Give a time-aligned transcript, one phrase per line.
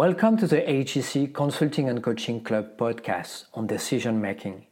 [0.00, 4.64] Welcome to the HEC Consulting and Coaching Club podcast on decision making.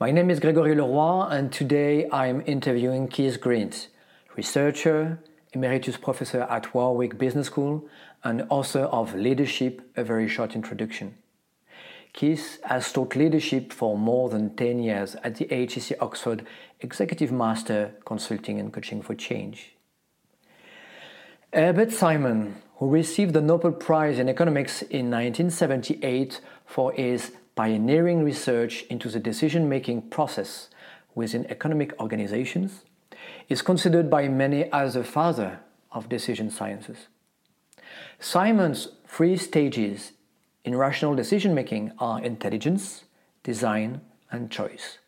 [0.00, 3.88] My name is Gregory Leroy, and today I am interviewing Keith Grint,
[4.36, 7.86] researcher, emeritus professor at Warwick Business School,
[8.24, 11.16] and author of Leadership A Very Short Introduction.
[12.14, 16.46] Keith has taught leadership for more than 10 years at the HEC Oxford
[16.80, 19.74] Executive Master Consulting and Coaching for Change.
[21.52, 28.84] Herbert Simon, who received the Nobel Prize in Economics in 1978 for his pioneering research
[28.84, 30.68] into the decision making process
[31.14, 32.84] within economic organizations,
[33.48, 35.58] is considered by many as the father
[35.90, 37.08] of decision sciences.
[38.20, 40.12] Simon's three stages
[40.64, 43.04] in rational decision making are intelligence,
[43.42, 44.98] design, and choice.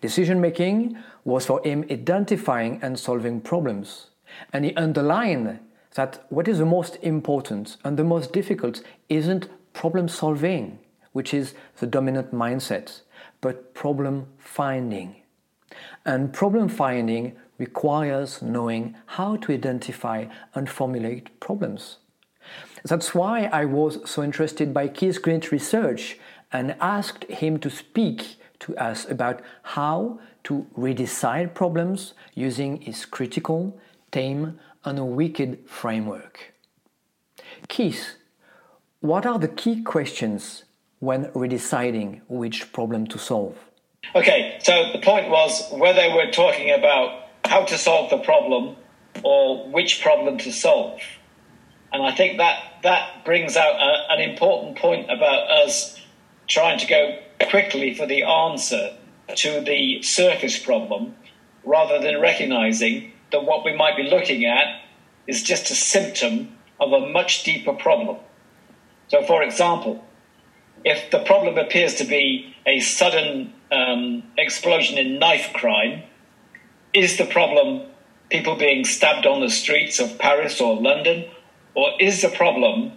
[0.00, 4.06] Decision making was for him identifying and solving problems,
[4.50, 5.58] and he underlined
[5.94, 10.78] that what is the most important and the most difficult isn't problem solving,
[11.12, 13.00] which is the dominant mindset,
[13.40, 15.16] but problem finding.
[16.04, 21.98] And problem finding requires knowing how to identify and formulate problems.
[22.84, 26.18] That's why I was so interested by Keith Grint's research
[26.52, 33.78] and asked him to speak to us about how to redecide problems using his critical,
[34.10, 36.54] tame, and a wicked framework.
[37.68, 38.16] Keith,
[39.00, 40.64] what are the key questions
[40.98, 43.56] when redeciding which problem to solve?
[44.14, 48.76] Okay, so the point was whether we're talking about how to solve the problem
[49.22, 51.00] or which problem to solve.
[51.92, 56.00] And I think that that brings out a, an important point about us
[56.46, 58.96] trying to go quickly for the answer
[59.36, 61.14] to the surface problem
[61.64, 64.82] rather than recognizing that what we might be looking at
[65.26, 68.16] is just a symptom of a much deeper problem.
[69.08, 70.04] So, for example,
[70.84, 76.02] if the problem appears to be a sudden um, explosion in knife crime,
[76.92, 77.86] is the problem
[78.30, 81.28] people being stabbed on the streets of Paris or London?
[81.74, 82.92] Or is the problem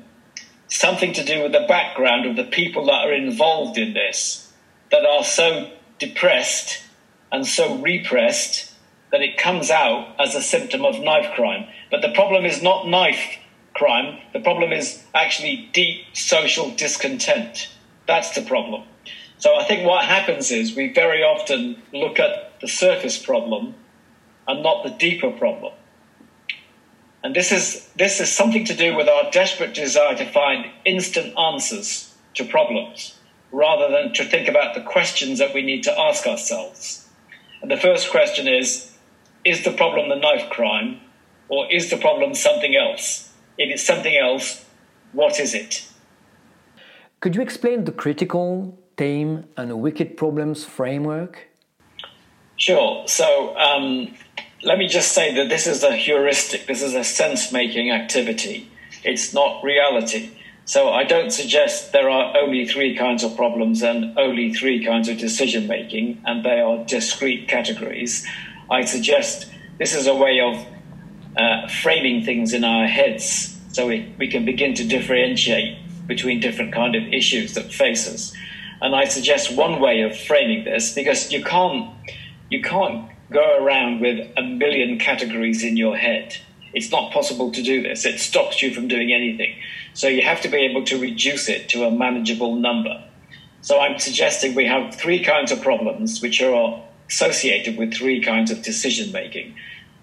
[0.67, 4.51] something to do with the background of the people that are involved in this,
[4.91, 6.81] that are so depressed
[7.31, 8.72] and so repressed
[9.13, 11.67] that it comes out as a symptom of knife crime.
[11.91, 13.37] But the problem is not knife
[13.75, 17.69] crime, the problem is actually deep social discontent.
[18.07, 18.85] That's the problem.
[19.37, 23.75] So I think what happens is we very often look at the surface problem
[24.47, 25.73] and not the deeper problem.
[27.23, 31.37] And this is, this is something to do with our desperate desire to find instant
[31.37, 33.19] answers to problems
[33.51, 37.07] rather than to think about the questions that we need to ask ourselves.
[37.61, 38.92] And the first question is
[39.45, 40.99] is the problem the knife crime
[41.49, 43.31] or is the problem something else?
[43.57, 44.65] If it's something else,
[45.11, 45.87] what is it?
[47.19, 51.47] Could you explain the critical, tame, and wicked problems framework?
[52.57, 53.07] Sure.
[53.07, 54.13] So um,
[54.63, 58.69] let me just say that this is a heuristic, this is a sense making activity.
[59.03, 60.31] It's not reality.
[60.65, 65.09] So I don't suggest there are only three kinds of problems and only three kinds
[65.09, 68.25] of decision making, and they are discrete categories.
[68.73, 70.65] I suggest this is a way of
[71.37, 76.73] uh, framing things in our heads so we, we can begin to differentiate between different
[76.73, 78.33] kind of issues that face us.
[78.81, 81.93] And I suggest one way of framing this because you can't
[82.49, 86.35] you can't go around with a million categories in your head.
[86.73, 88.05] It's not possible to do this.
[88.05, 89.55] It stops you from doing anything.
[89.93, 93.03] So you have to be able to reduce it to a manageable number.
[93.61, 98.51] So I'm suggesting we have three kinds of problems which are associated with three kinds
[98.51, 99.55] of decision making.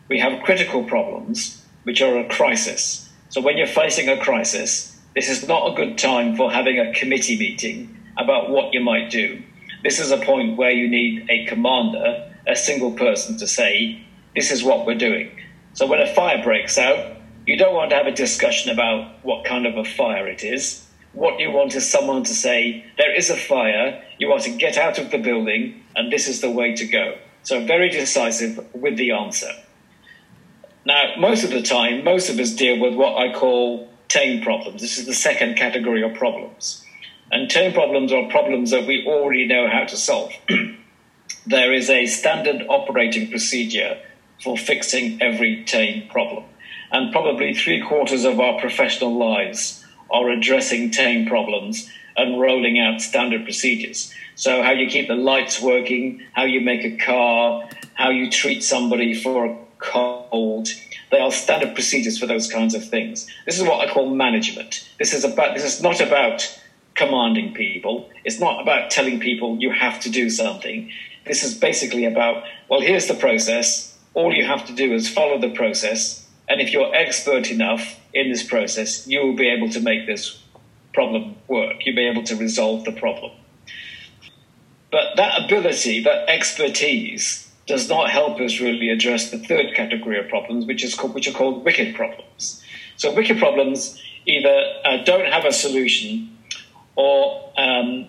[0.08, 3.08] We have critical problems, which are a crisis.
[3.28, 6.92] So when you're facing a crisis, this is not a good time for having a
[6.94, 9.42] committee meeting about what you might do.
[9.82, 14.04] This is a point where you need a commander a single person to say,
[14.34, 15.30] this is what we're doing.
[15.74, 17.16] So when a fire breaks out,
[17.46, 20.79] you don't want to have a discussion about what kind of a fire it is.
[21.12, 24.76] What you want is someone to say, there is a fire, you want to get
[24.76, 27.18] out of the building, and this is the way to go.
[27.42, 29.50] So very decisive with the answer.
[30.84, 34.80] Now, most of the time, most of us deal with what I call tame problems.
[34.80, 36.84] This is the second category of problems.
[37.32, 40.32] And tame problems are problems that we already know how to solve.
[41.46, 43.98] there is a standard operating procedure
[44.42, 46.44] for fixing every tame problem.
[46.90, 49.79] And probably three quarters of our professional lives
[50.10, 54.12] are addressing tame problems and rolling out standard procedures.
[54.34, 58.62] So, how you keep the lights working, how you make a car, how you treat
[58.62, 60.68] somebody for a cold.
[61.10, 63.26] They are standard procedures for those kinds of things.
[63.46, 64.88] This is what I call management.
[64.98, 65.54] This is about.
[65.54, 66.58] This is not about
[66.94, 68.10] commanding people.
[68.24, 70.90] It's not about telling people you have to do something.
[71.26, 73.96] This is basically about, well, here's the process.
[74.14, 76.26] All you have to do is follow the process.
[76.48, 80.42] And if you're expert enough in this process, you will be able to make this
[80.92, 81.76] problem work.
[81.84, 83.32] You'll be able to resolve the problem.
[84.90, 90.28] But that ability, that expertise, does not help us really address the third category of
[90.28, 92.62] problems, which is called, which are called wicked problems.
[92.96, 96.36] So wicked problems either uh, don't have a solution,
[96.96, 98.08] or um,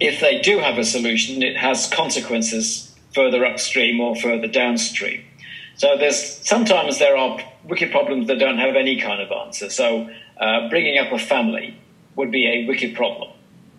[0.00, 5.24] if they do have a solution, it has consequences further upstream or further downstream.
[5.76, 9.70] So there's sometimes there are wicked problems that don't have any kind of answer.
[9.70, 11.78] So uh, bringing up a family
[12.16, 13.30] would be a wicked problem.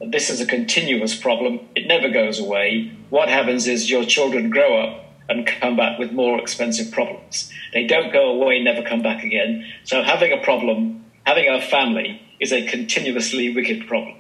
[0.01, 1.61] This is a continuous problem.
[1.73, 2.91] It never goes away.
[3.09, 7.51] What happens is your children grow up and come back with more expensive problems.
[7.73, 9.65] They don't go away, never come back again.
[9.83, 14.17] So having a problem, having a family, is a continuously wicked problem.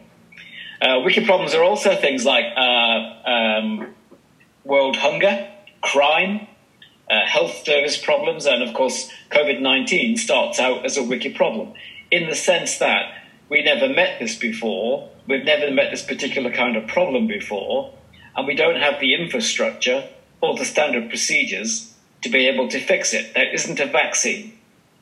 [0.81, 3.93] Uh, wicked problems are also things like uh, um,
[4.63, 5.49] world hunger,
[5.81, 6.47] crime,
[7.09, 11.73] uh, health service problems, and of course, COVID 19 starts out as a wicked problem
[12.11, 13.13] in the sense that
[13.49, 17.93] we never met this before, we've never met this particular kind of problem before,
[18.35, 20.07] and we don't have the infrastructure
[20.41, 23.33] or the standard procedures to be able to fix it.
[23.33, 24.57] There isn't a vaccine.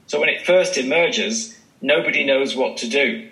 [0.08, 3.30] So when it first emerges, nobody knows what to do.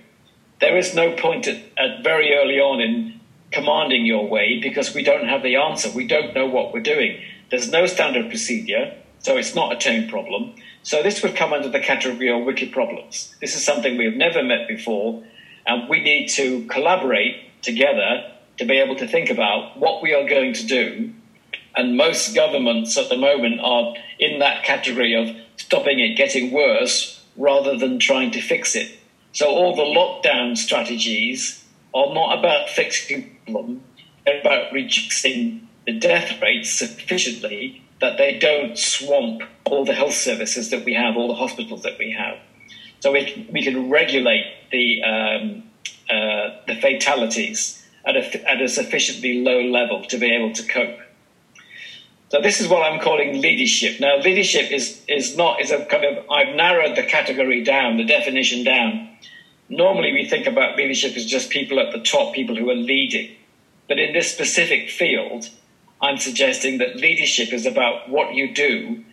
[0.59, 3.19] There is no point at, at very early on in
[3.51, 5.89] commanding your way because we don't have the answer.
[5.91, 7.21] We don't know what we're doing.
[7.51, 10.55] There's no standard procedure, so it's not a tame problem.
[10.83, 13.35] So this would come under the category of wicked problems.
[13.41, 15.21] This is something we have never met before,
[15.67, 20.27] and we need to collaborate together to be able to think about what we are
[20.27, 21.11] going to do.
[21.75, 27.21] And most governments at the moment are in that category of stopping it getting worse
[27.35, 28.97] rather than trying to fix it.
[29.33, 33.83] So all the lockdown strategies are not about fixing the problem,
[34.25, 40.69] they're about reducing the death rates sufficiently that they don't swamp all the health services
[40.71, 42.37] that we have, all the hospitals that we have.
[42.99, 45.63] So we, we can regulate the, um,
[46.09, 50.99] uh, the fatalities at a, at a sufficiently low level to be able to cope.
[52.29, 53.99] So this is what I'm calling leadership.
[53.99, 58.05] Now, leadership is, is not, is a kind of, I've narrowed the category down, the
[58.05, 59.09] definition down.
[59.67, 63.35] Normally we think about leadership as just people at the top, people who are leading.
[63.87, 65.49] But in this specific field,
[66.01, 69.03] I'm suggesting that leadership is about what you do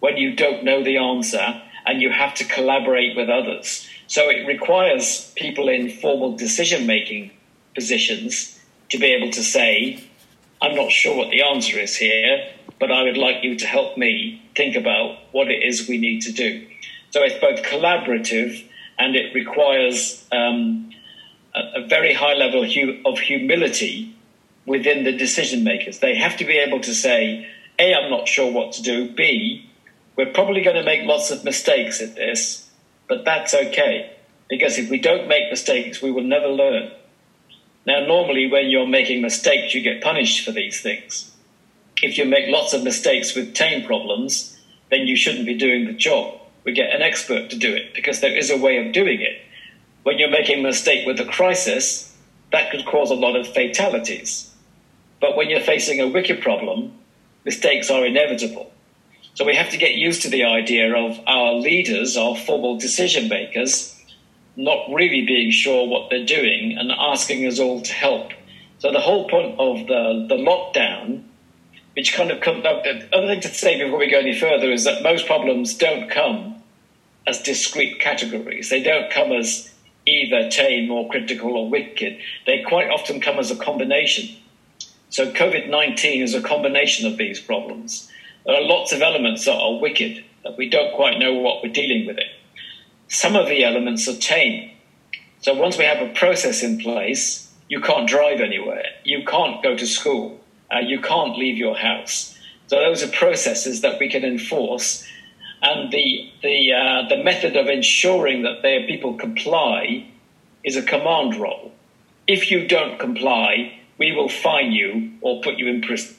[0.00, 3.88] when you don't know the answer and you have to collaborate with others.
[4.06, 7.30] So it requires people in formal decision making
[7.74, 8.58] positions
[8.90, 10.04] to be able to say,
[10.60, 13.96] I'm not sure what the answer is here, but I would like you to help
[13.96, 16.66] me think about what it is we need to do.
[17.10, 20.90] So it's both collaborative and it requires um,
[21.54, 22.64] a, a, very high level
[23.06, 24.17] of humility
[24.68, 25.98] within the decision makers.
[25.98, 27.48] They have to be able to say,
[27.78, 29.10] A, I'm not sure what to do.
[29.10, 29.68] B,
[30.16, 32.70] we're probably going to make lots of mistakes at this,
[33.08, 34.12] but that's okay.
[34.48, 36.92] Because if we don't make mistakes, we will never learn.
[37.86, 41.34] Now, normally, when you're making mistakes, you get punished for these things.
[42.02, 44.58] If you make lots of mistakes with tame problems,
[44.90, 46.40] then you shouldn't be doing the job.
[46.64, 49.40] We get an expert to do it because there is a way of doing it.
[50.02, 52.16] When you're making a mistake with a crisis,
[52.52, 54.47] that could cause a lot of fatalities.
[55.20, 56.92] But when you're facing a wicked problem,
[57.44, 58.72] mistakes are inevitable.
[59.34, 63.28] So we have to get used to the idea of our leaders, our formal decision
[63.28, 63.94] makers,
[64.56, 68.32] not really being sure what they're doing and asking us all to help.
[68.78, 71.22] So the whole point of the, the lockdown,
[71.94, 74.84] which kind of come, the other thing to say before we go any further is
[74.84, 76.56] that most problems don't come
[77.26, 78.70] as discrete categories.
[78.70, 79.72] They don't come as
[80.06, 82.18] either tame or critical or wicked.
[82.46, 84.36] They quite often come as a combination.
[85.10, 88.10] So COVID 19 is a combination of these problems.
[88.44, 91.72] There are lots of elements that are wicked, that we don't quite know what we're
[91.72, 92.30] dealing with it.
[93.08, 94.70] Some of the elements are tame.
[95.40, 99.76] So once we have a process in place, you can't drive anywhere, you can't go
[99.76, 100.40] to school,
[100.72, 102.36] uh, you can't leave your house.
[102.66, 105.06] So those are processes that we can enforce.
[105.62, 110.06] And the, the, uh, the method of ensuring that their people comply
[110.64, 111.72] is a command role.
[112.26, 116.16] If you don't comply, we will fine you or put you in prison.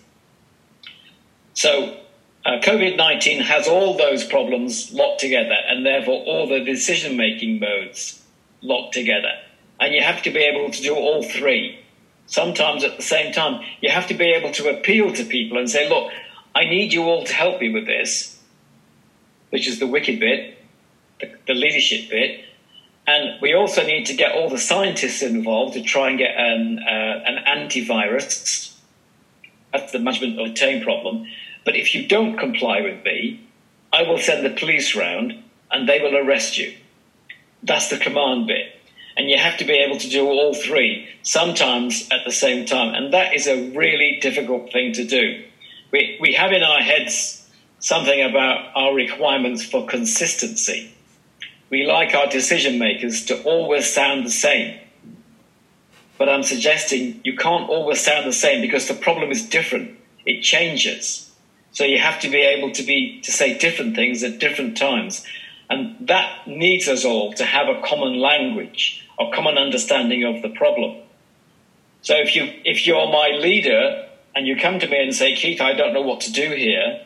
[1.54, 1.98] So
[2.46, 7.60] uh, COVID 19 has all those problems locked together and therefore all the decision making
[7.60, 8.24] modes
[8.62, 9.32] locked together.
[9.80, 11.80] And you have to be able to do all three.
[12.28, 15.70] Sometimes at the same time, you have to be able to appeal to people and
[15.70, 16.12] say, look,
[16.54, 18.40] I need you all to help me with this.
[19.50, 20.58] which is the wicked bit,
[21.20, 22.46] the, the leadership bit,
[23.10, 26.78] and we also need to get all the scientists involved to try and get an,
[26.78, 28.78] uh, an antivirus.
[29.74, 31.26] That's the management of the problem.
[31.66, 33.50] But if you don't comply with me,
[33.92, 35.34] I will send the police round
[35.72, 36.76] and they will arrest you.
[37.64, 38.80] That's the command bit.
[39.18, 42.94] And you have to be able to do all three, sometimes at the same time.
[42.94, 45.46] And that is a really difficult thing to do.
[45.92, 47.50] We, we have in our heads
[47.80, 50.94] something about our requirements for consistency.
[51.70, 54.80] We like our decision makers to always sound the same.
[56.18, 59.98] But I'm suggesting you can't always sound the same because the problem is different.
[60.26, 61.32] It changes.
[61.72, 65.24] So you have to be able to be to say different things at different times.
[65.70, 70.50] And that needs us all to have a common language, a common understanding of the
[70.50, 70.98] problem.
[72.02, 75.62] So if you if you're my leader and you come to me and say, Keith,
[75.62, 77.06] I don't know what to do here,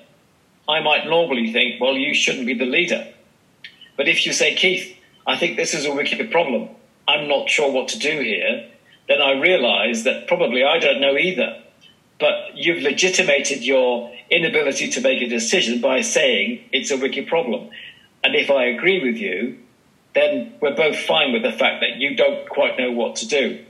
[0.67, 3.13] I might normally think, well, you shouldn't be the leader.
[3.95, 6.69] But if you say, Keith, I think this is a wicked problem,
[7.07, 8.69] I'm not sure what to do here,
[9.07, 11.61] then I realize that probably I don't know either.
[12.19, 17.69] But you've legitimated your inability to make a decision by saying it's a wicked problem.
[18.23, 19.59] And if I agree with you,
[20.15, 23.63] then we're both fine with the fact that you don't quite know what to do.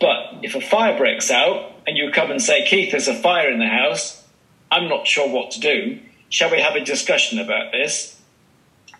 [0.00, 3.50] But if a fire breaks out and you come and say, Keith, there's a fire
[3.50, 4.24] in the house,
[4.70, 5.98] I'm not sure what to do,
[6.28, 8.19] shall we have a discussion about this?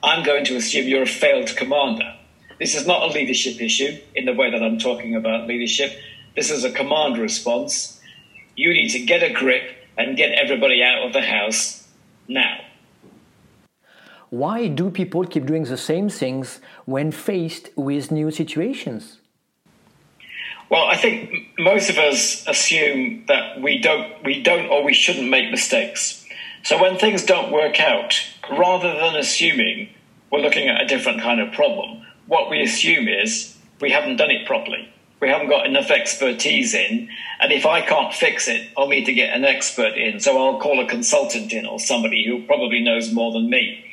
[0.03, 2.17] I'm going to assume you're a failed commander.
[2.59, 5.93] This is not a leadership issue in the way that I'm talking about leadership.
[6.37, 8.01] This is a command response.
[8.57, 9.63] You need to get a grip
[9.97, 11.87] and get everybody out of the house
[12.29, 12.61] now.
[14.31, 19.19] Why do people keep doing the same things when faced with new situations?
[20.71, 25.29] Well, I think most of us assume that we don't, we don't, or we shouldn't
[25.29, 26.20] make mistakes.
[26.63, 28.15] So when things don't work out,
[28.51, 29.89] rather than assuming
[30.31, 34.31] we're looking at a different kind of problem, what we assume is we haven't done
[34.31, 34.93] it properly.
[35.21, 39.13] We haven't got enough expertise in, and if I can't fix it, I'll need to
[39.13, 40.21] get an expert in.
[40.21, 43.85] So I'll call a consultant in or somebody who probably knows more than me.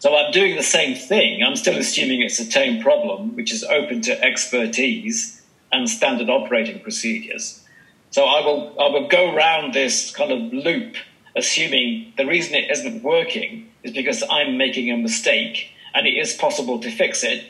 [0.00, 1.44] So I'm doing the same thing.
[1.44, 6.80] I'm still assuming it's a tame problem, which is open to expertise and standard operating
[6.80, 7.62] procedures.
[8.10, 10.96] So I will I will go around this kind of loop,
[11.36, 16.34] assuming the reason it isn't working is because I'm making a mistake and it is
[16.34, 17.44] possible to fix it.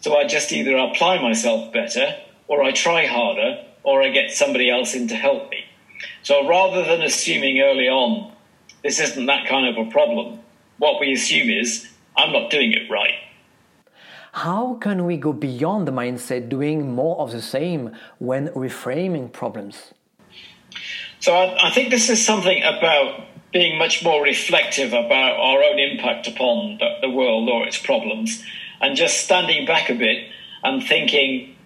[0.00, 2.14] So I just either apply myself better,
[2.48, 5.64] or I try harder, or I get somebody else in to help me.
[6.22, 8.32] So rather than assuming early on
[8.82, 10.38] this isn't that kind of a problem,
[10.78, 13.14] what we assume is I'm not doing it right.
[14.32, 19.94] How can we go beyond the mindset doing more of the same when reframing problems?
[21.26, 23.20] So I, I think this is something about
[23.52, 28.44] being much more reflective about our own impact upon the, the world or its problems
[28.80, 30.30] and just standing back a bit
[30.62, 31.56] and thinking,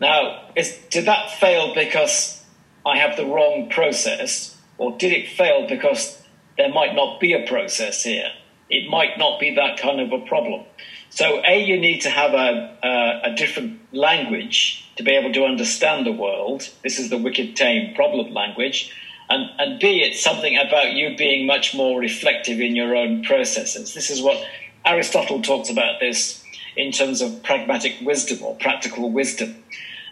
[0.00, 2.44] now, is, did that fail because
[2.84, 6.20] I have the wrong process, or did it fail because
[6.56, 8.32] there might not be a process here?
[8.70, 10.64] it might not be that kind of a problem.
[11.10, 15.44] So, A, you need to have a, a, a, different language to be able to
[15.44, 16.68] understand the world.
[16.84, 18.94] This is the wicked tame problem language.
[19.28, 23.92] And, and B, it's something about you being much more reflective in your own processes.
[23.92, 24.40] This is what
[24.84, 26.44] Aristotle talks about this
[26.76, 29.64] in terms of pragmatic wisdom or practical wisdom.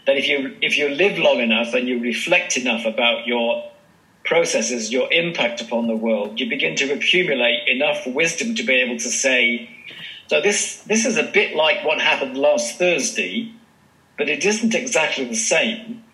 [0.07, 3.71] That if you, if you live long enough and you reflect enough about your
[4.25, 8.99] processes, your impact upon the world, you begin to accumulate enough wisdom to be able
[8.99, 9.71] to say,
[10.29, 13.51] so this, this is a bit like what happened last Thursday,
[14.19, 16.05] but it isn't exactly the same,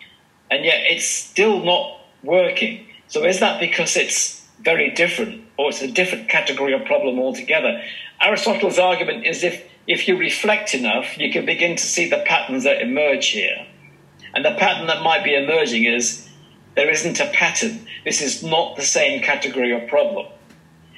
[0.49, 2.87] and yet it's still not working.
[3.07, 7.81] So is that because it's very different, or it's a different category of problem altogether?
[8.21, 12.63] Aristotle's argument is if, if you reflect enough, you can begin to see the patterns
[12.63, 13.67] that emerge here.
[14.33, 16.29] And the pattern that might be emerging is
[16.75, 17.85] there isn't a pattern.
[18.05, 20.27] This is not the same category of problem.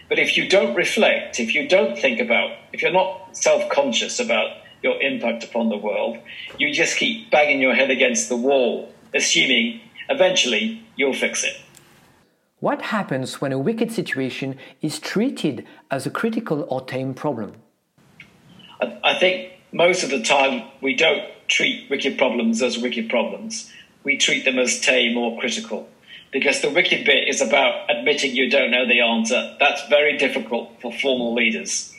[0.10, 4.20] But if you don't reflect, if you don't think about, if you're not self conscious
[4.20, 6.18] about your impact upon the world,
[6.58, 11.60] you just keep banging your head against the wall, assuming eventually you'll fix it.
[12.60, 17.54] What happens when a wicked situation is treated as a critical or tame problem?
[19.04, 23.72] I think most of the time we don't treat wicked problems as wicked problems
[24.08, 25.90] we treat them as tame or critical.
[26.32, 29.56] Because the wicked bit is about admitting you don't know the answer.
[29.60, 31.94] That's very difficult for formal leaders.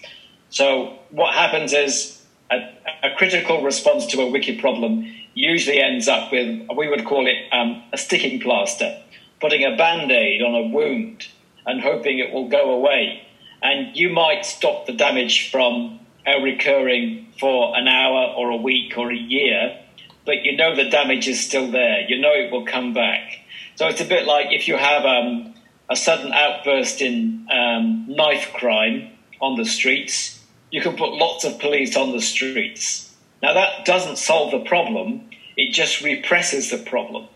[0.50, 2.56] So, what happens is a,
[3.02, 7.37] a critical response to a wicked problem usually ends up with, we would call it
[7.52, 9.00] um, a sticking plaster,
[9.40, 11.28] putting a band aid on a wound
[11.66, 13.23] and hoping it will go away.
[13.62, 18.97] And you might stop the damage from uh, recurring for an hour or a week
[18.97, 19.78] or a year,
[20.26, 22.00] but you know the damage is still there.
[22.08, 23.38] You know it will come back.
[23.78, 25.54] So it's a bit like if you have um,
[25.88, 31.61] a sudden outburst in um, knife crime on the streets, you can put lots of
[31.61, 33.14] police on the streets.
[33.40, 37.28] Now, that doesn't solve the problem, it just represses the problem.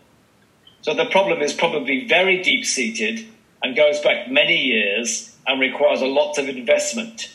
[0.81, 3.25] So the problem is probably very deep seated
[3.63, 7.33] and goes back many years and requires a lot of investment.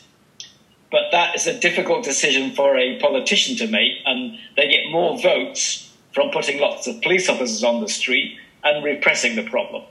[0.91, 5.19] But that is a difficult decision for a politician to make, and they get more
[5.19, 9.83] votes from putting lots of police officers on the street and repressing the problem.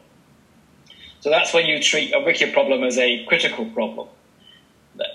[1.21, 4.09] So that's when you treat a wicked problem as a critical problem.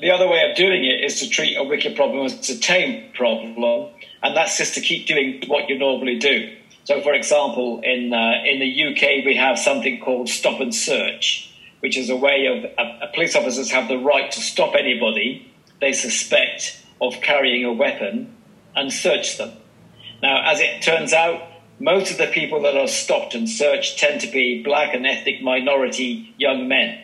[0.02, 3.12] The other way of doing it is to treat a wicked problem as a tame
[3.14, 3.90] problem,
[4.22, 6.56] and that's just to keep doing what you normally do.
[6.86, 11.54] So, for example, in uh, in the UK, we have something called stop and search,
[11.80, 15.92] which is a way of uh, police officers have the right to stop anybody they
[15.92, 18.34] suspect of carrying a weapon
[18.76, 19.52] and search them.
[20.22, 21.42] Now, as it turns out,
[21.80, 25.42] most of the people that are stopped and searched tend to be black and ethnic
[25.42, 27.00] minority young men.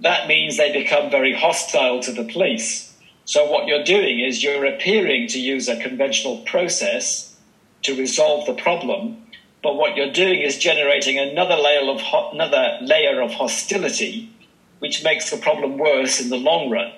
[0.00, 2.94] That means they become very hostile to the police.
[3.24, 7.36] So, what you're doing is you're appearing to use a conventional process
[7.82, 9.26] to resolve the problem,
[9.62, 14.30] but what you're doing is generating another layer of, ho- another layer of hostility,
[14.78, 16.92] which makes the problem worse in the long run.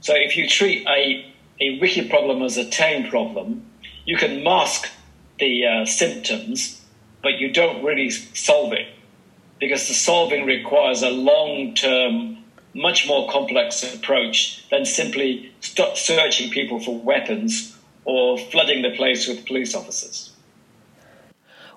[0.00, 3.70] So if you treat a, a wicked problem as a tame problem,
[4.04, 4.88] you can mask
[5.38, 6.84] the uh, symptoms,
[7.22, 8.88] but you don't really solve it
[9.58, 12.38] because the solving requires a long term,
[12.74, 19.26] much more complex approach than simply stop searching people for weapons or flooding the place
[19.26, 20.34] with police officers.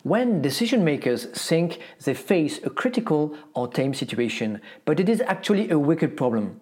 [0.04, 5.70] When decision makers think they face a critical or tame situation, but it is actually
[5.70, 6.60] a wicked problem,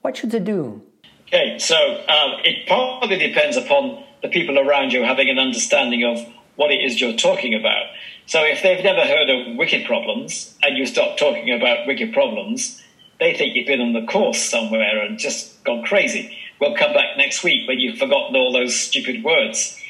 [0.00, 0.82] what should they do?
[1.26, 6.18] Okay, so um, it partly depends upon the people around you having an understanding of
[6.58, 7.86] what it is you're talking about.
[8.26, 12.82] So if they've never heard of wicked problems and you start talking about wicked problems,
[13.20, 16.36] they think you've been on the course somewhere and just gone crazy.
[16.60, 19.80] We'll come back next week when you've forgotten all those stupid words.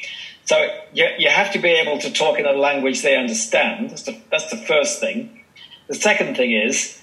[0.44, 0.56] So
[0.92, 3.88] you, you have to be able to talk in a language they understand.
[3.88, 5.44] That's the, that's the first thing.
[5.86, 7.00] The second thing is,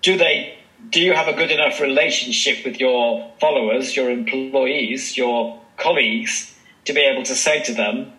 [0.00, 0.58] do they
[0.90, 6.92] do you have a good enough relationship with your followers, your employees, your colleagues to
[6.92, 8.12] be able to say to them,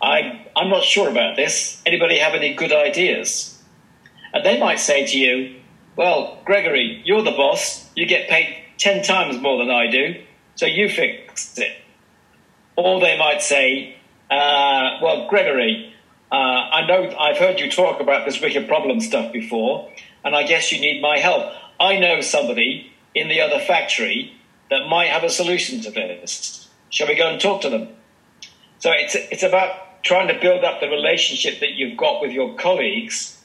[0.00, 1.82] I, I'm not sure about this.
[1.86, 3.62] Anybody have any good ideas?
[4.32, 5.56] And they might say to you,
[5.96, 7.90] Well, Gregory, you're the boss.
[7.94, 10.22] You get paid 10 times more than I do,
[10.54, 11.76] so you fix it.
[12.76, 13.96] Or they might say,
[14.30, 15.94] uh, Well, Gregory,
[16.30, 19.90] uh, I know I've heard you talk about this wicked problem stuff before,
[20.24, 21.52] and I guess you need my help.
[21.78, 24.32] I know somebody in the other factory
[24.70, 26.68] that might have a solution to this.
[26.90, 27.88] Shall we go and talk to them?
[28.78, 32.54] So it's, it's about trying to build up the relationship that you've got with your
[32.54, 33.42] colleagues,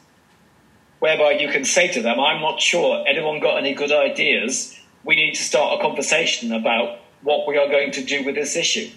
[0.99, 4.77] whereby you can say to them, I'm not sure, anyone got any good ideas?
[5.03, 8.55] We need to start a conversation about what we are going to do with this
[8.55, 8.89] issue.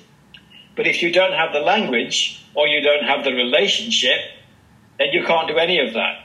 [0.76, 4.18] But if you don't have the language or you don't have the relationship,
[4.98, 6.20] then you can't do any of that.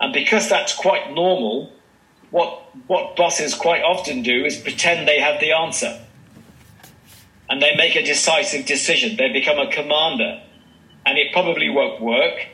[0.00, 1.72] And because that's quite normal
[2.30, 6.00] what what bosses quite often do is pretend they have the answer.
[7.48, 9.16] And they make a decisive decision.
[9.16, 10.42] They become a commander.
[11.06, 12.46] And it probably won't work,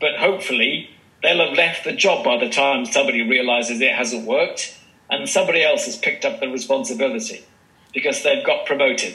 [0.00, 0.90] but hopefully
[1.22, 4.78] they'll have left the job by the time somebody realizes it hasn't worked
[5.10, 7.44] and somebody else has picked up the responsibility
[7.92, 9.14] because they've got promoted.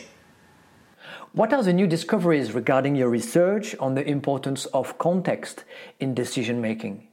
[1.34, 5.64] What are the new discoveries regarding your research on the importance of context
[6.00, 7.08] in decision making?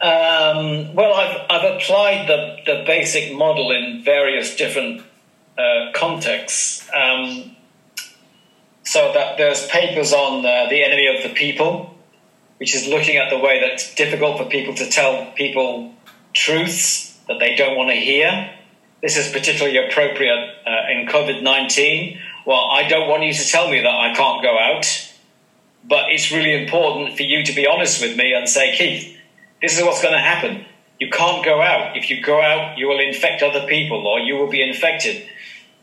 [0.00, 5.02] Um, well, I've, I've applied the, the basic model in various different
[5.58, 6.88] uh, contexts.
[6.94, 7.56] Um,
[8.90, 11.94] so that there's papers on uh, the enemy of the people,
[12.58, 15.94] which is looking at the way that it's difficult for people to tell people
[16.32, 18.52] truths that they don't want to hear.
[19.00, 22.18] This is particularly appropriate uh, in COVID 19.
[22.44, 24.86] Well, I don't want you to tell me that I can't go out,
[25.88, 29.16] but it's really important for you to be honest with me and say, Keith,
[29.62, 30.64] this is what's going to happen.
[30.98, 31.96] You can't go out.
[31.96, 35.28] If you go out, you will infect other people, or you will be infected.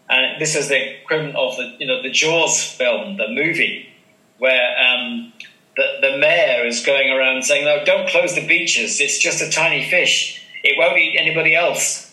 [0.09, 3.89] And this is the equivalent of the you know the Jaws film, the movie,
[4.37, 5.33] where um,
[5.75, 9.01] the the mayor is going around saying, "No, don't close the beaches.
[9.01, 10.43] It's just a tiny fish.
[10.63, 12.05] It won't eat anybody else."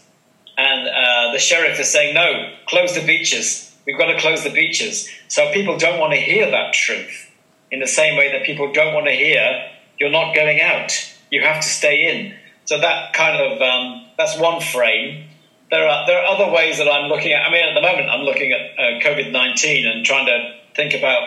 [0.57, 3.75] And uh, the sheriff is saying, "No, close the beaches.
[3.87, 7.31] We've got to close the beaches." So people don't want to hear that truth.
[7.71, 10.93] In the same way that people don't want to hear, "You're not going out."
[11.35, 12.35] you have to stay in.
[12.65, 15.29] So that kind of um, that's one frame.
[15.71, 17.43] There are there are other ways that I'm looking at.
[17.43, 20.95] I mean, at the moment, I'm looking at uh, COVID nineteen and trying to think
[20.95, 21.23] about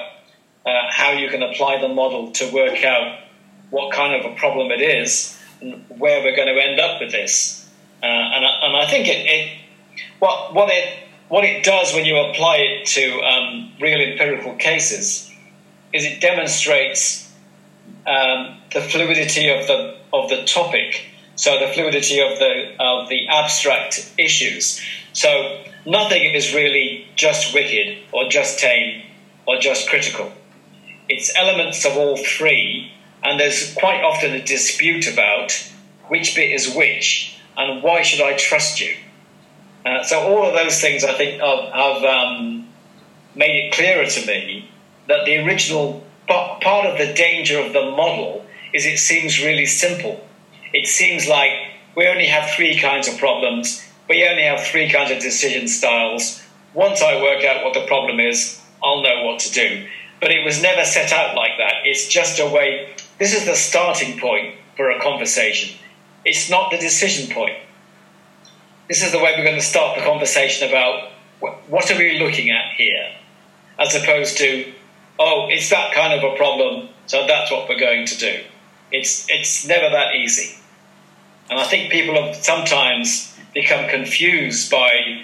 [0.66, 3.20] uh, how you can apply the model to work out
[3.70, 7.12] what kind of a problem it is and where we're going to end up with
[7.12, 7.68] this.
[8.02, 9.60] Uh, and, I, and I think it, it
[10.20, 10.94] what what it
[11.30, 15.32] what it does when you apply it to um, real empirical cases
[15.94, 17.34] is it demonstrates
[18.06, 23.28] um, the fluidity of the of the topic, so the fluidity of the of the
[23.28, 24.82] abstract issues.
[25.14, 29.04] So nothing is really just wicked or just tame
[29.48, 30.34] or just critical.
[31.08, 32.92] It's elements of all three,
[33.24, 35.54] and there's quite often a dispute about
[36.08, 38.96] which bit is which and why should I trust you.
[39.86, 42.68] Uh, so all of those things, I think, have, have um,
[43.36, 44.70] made it clearer to me
[45.08, 50.27] that the original part of the danger of the model is it seems really simple.
[50.80, 51.52] It seems like
[51.96, 53.84] we only have three kinds of problems.
[54.08, 56.42] We only have three kinds of decision styles.
[56.74, 59.88] Once I work out what the problem is, I'll know what to do.
[60.22, 61.74] But it was never set out like that.
[61.86, 65.78] It's just a way, this is the starting point for a conversation.
[66.24, 67.58] It's not the decision point
[68.88, 72.50] this is the way we're going to start the conversation about what are we looking
[72.50, 73.14] at here,
[73.78, 74.74] as opposed to,
[75.20, 78.44] oh, it's that kind of a problem, so that's what we're going to do.
[78.92, 80.57] It's it's never that easy,
[81.50, 85.24] and I think people have sometimes become confused by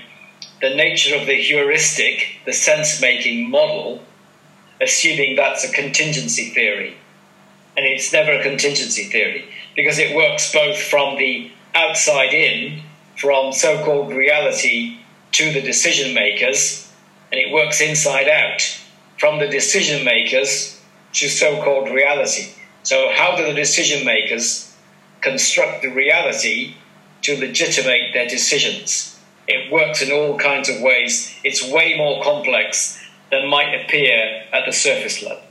[0.61, 4.01] the nature of the heuristic, the sense-making model,
[4.81, 6.95] assuming that's a contingency theory,
[7.75, 12.81] and it's never a contingency theory because it works both from the outside in
[13.17, 14.99] from so called reality
[15.31, 16.91] to the decision makers,
[17.31, 18.61] and it works inside out
[19.19, 20.81] from the decision makers
[21.13, 22.51] to so called reality.
[22.83, 24.72] So, how do the decision makers
[25.23, 26.75] construct the reality
[27.23, 29.19] to legitimate their decisions?
[29.47, 31.33] It works in all kinds of ways.
[31.43, 32.99] It's way more complex
[33.31, 35.42] than might appear at the surface level.